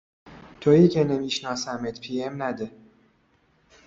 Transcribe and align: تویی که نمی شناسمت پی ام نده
تویی 0.61 0.87
که 0.89 1.03
نمی 1.03 1.29
شناسمت 1.29 1.99
پی 2.01 2.23
ام 2.23 2.43
نده 2.43 2.71